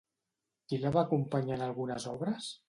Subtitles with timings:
[0.71, 2.51] Qui la va acompanyar en algunes obres?